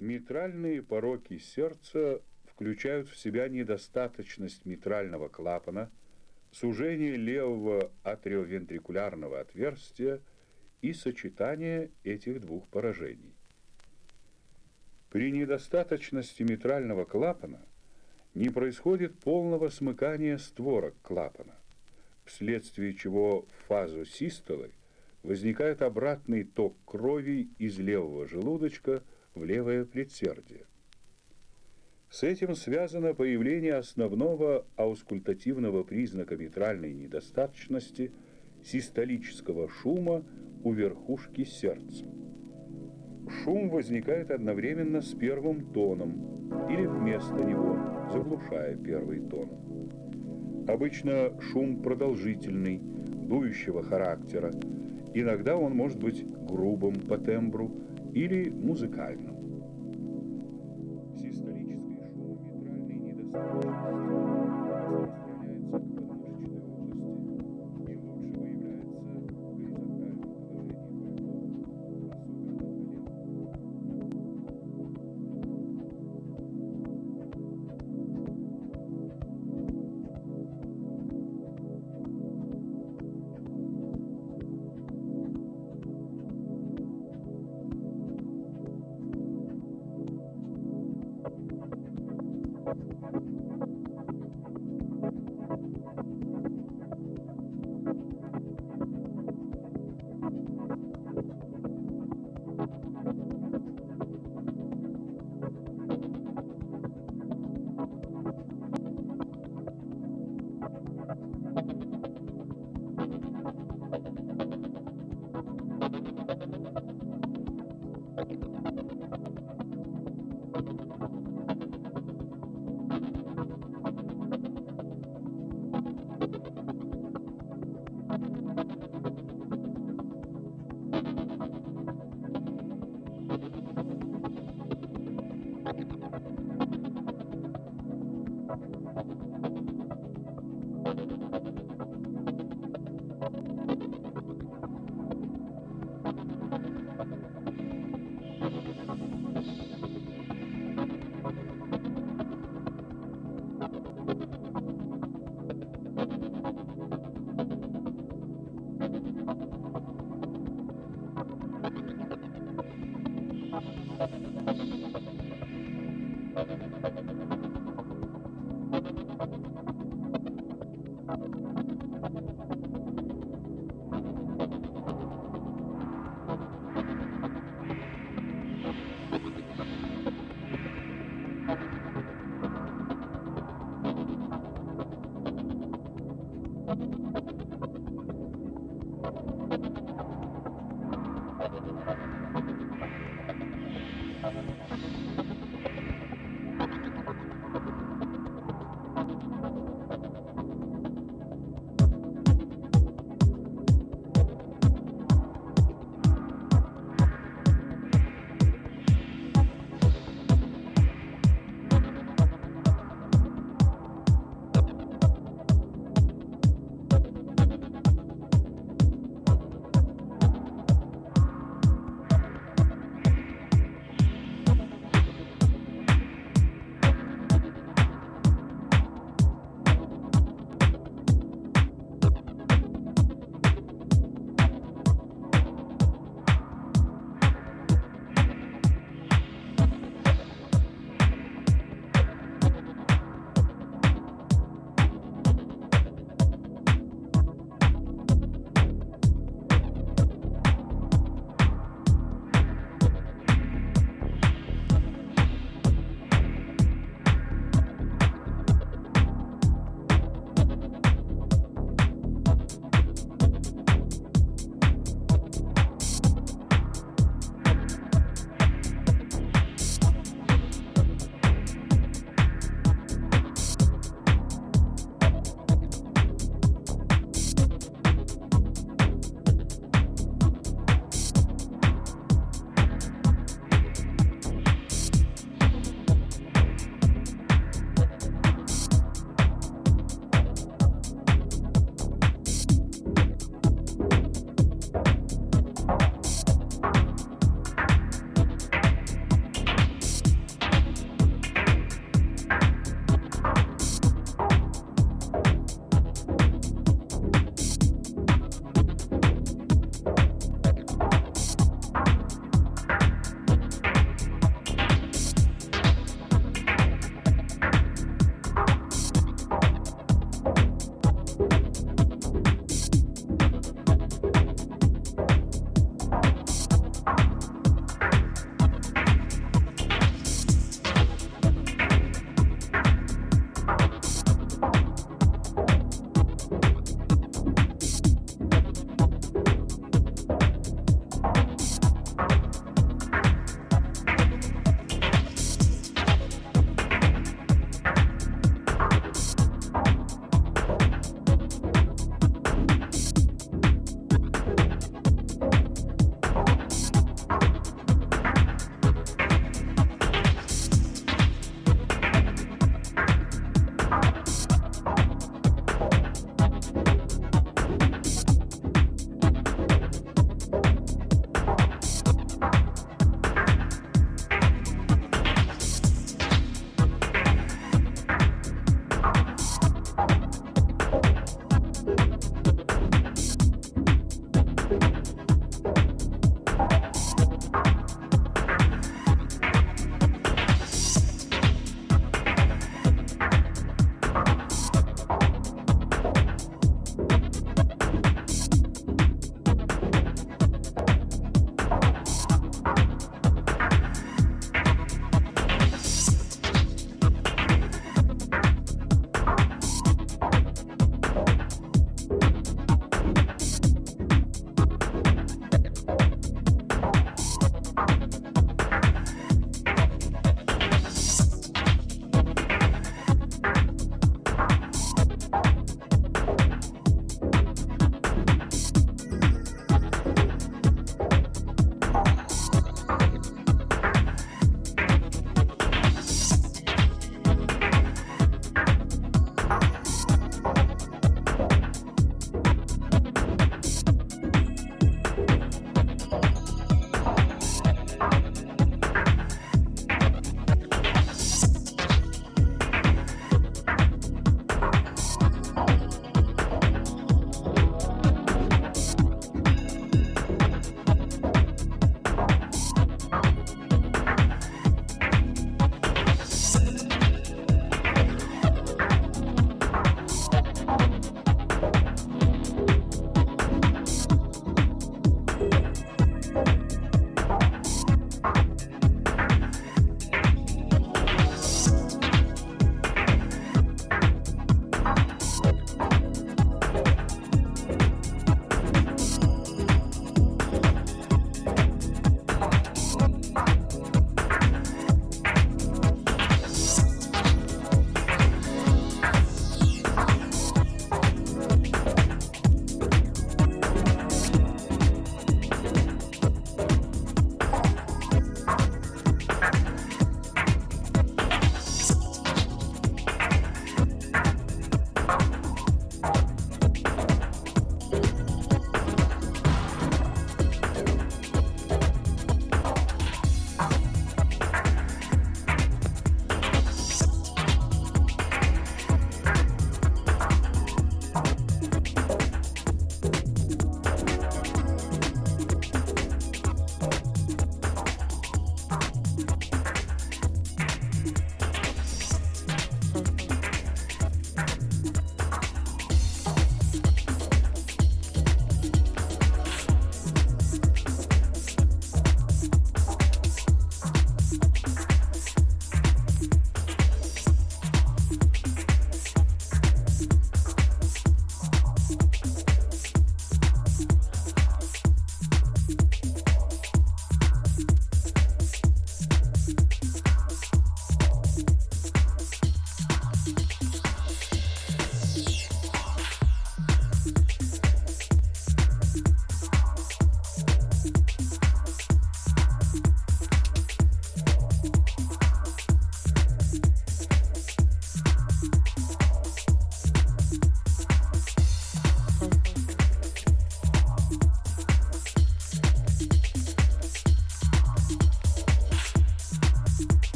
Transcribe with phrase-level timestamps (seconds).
[0.00, 5.90] Митральные пороки сердца включают в себя недостаточность митрального клапана,
[6.52, 10.22] сужение левого атриовентрикулярного отверстия
[10.80, 13.34] и сочетание этих двух поражений.
[15.10, 17.60] При недостаточности митрального клапана
[18.32, 21.56] не происходит полного смыкания створок клапана,
[22.24, 24.70] вследствие чего в фазу систолы
[25.22, 29.02] возникает обратный ток крови из левого желудочка
[29.34, 30.66] в левое предсердие.
[32.10, 38.12] С этим связано появление основного аускультативного признака митральной недостаточности
[38.64, 40.24] систолического шума
[40.64, 42.04] у верхушки сердца.
[43.28, 47.78] Шум возникает одновременно с первым тоном или вместо него,
[48.12, 50.66] заглушая первый тон.
[50.66, 54.52] Обычно шум продолжительный, дующего характера.
[55.14, 57.70] Иногда он может быть грубым по тембру
[58.14, 59.39] или музыкальным.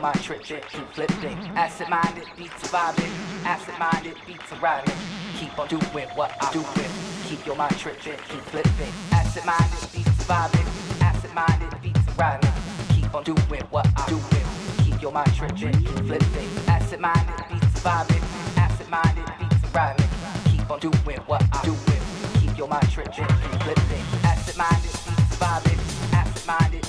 [0.00, 1.36] mind tripped it, flipped it.
[1.54, 3.10] Acid minded, beats vibing.
[3.44, 4.94] Acid minded, beats arriving.
[5.36, 6.90] Keep on doing what I'm doing.
[7.26, 8.92] Keep your mind tripped it, flipped it.
[9.12, 10.66] Acid minded, beats vibing.
[11.02, 12.52] Acid minded, beats arriving.
[12.94, 14.46] Keep on doing what I'm doing.
[14.84, 16.68] Keep your mind tripped it, flipped it.
[16.68, 18.22] Acid minded, beats vibing.
[18.56, 20.08] Acid minded, beats arriving.
[20.46, 22.02] Keep on doing what I'm doing.
[22.40, 23.30] Keep your mind tripped it,
[23.64, 24.24] flipped it.
[24.24, 25.78] Acid minded, beats vibing.
[26.12, 26.86] Acid minded,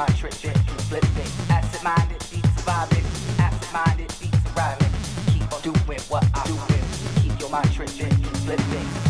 [0.00, 0.56] mind trick, trick,
[0.88, 1.30] flip it.
[1.50, 3.04] Acid minded, beats surviving.
[3.38, 4.92] Acid minded, beats surviving.
[5.26, 6.84] Keep on doing what I'm doing.
[7.22, 9.09] Keep your mind trick, trick, flip it.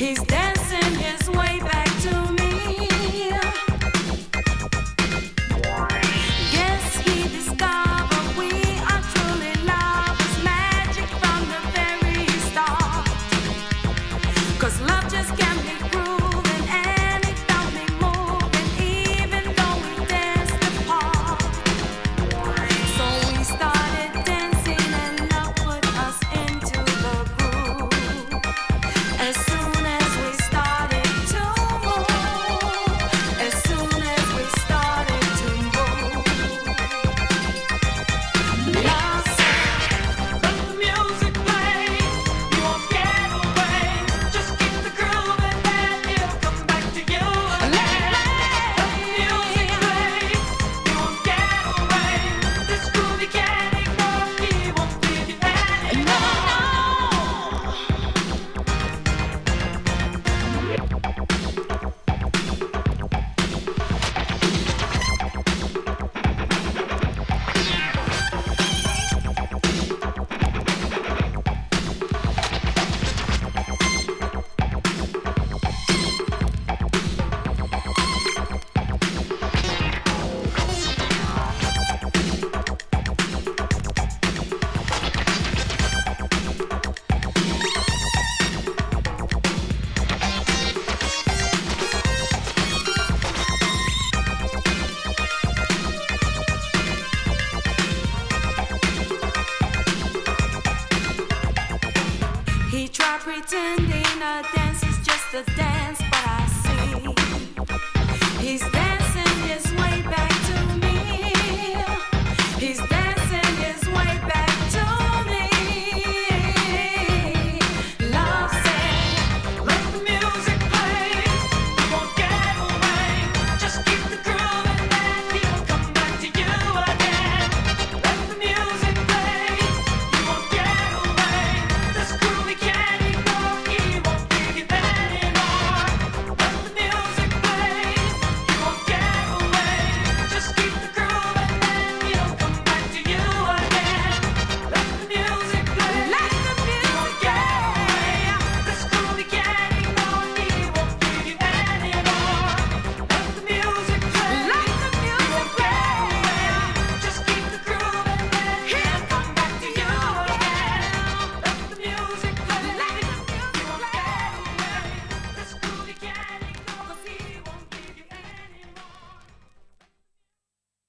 [0.00, 0.49] He's dead.